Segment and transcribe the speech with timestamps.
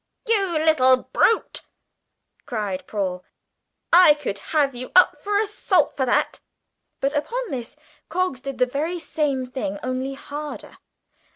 [0.27, 1.61] "You little brute!"
[2.47, 3.23] cried Paul,
[3.93, 6.39] "I could have you up for assault for that!"
[7.01, 7.75] But upon this
[8.09, 10.79] Coggs did the very same thing only harder.